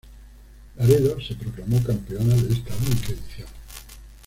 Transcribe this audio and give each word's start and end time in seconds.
Laredo 0.79 1.21
se 1.21 1.35
proclamó 1.35 1.79
campeona 1.83 2.33
de 2.33 2.53
esta 2.53 2.73
única 2.75 3.09
edición. 3.11 3.47